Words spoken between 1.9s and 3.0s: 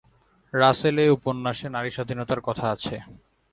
স্বাধীনতার কথা আছে।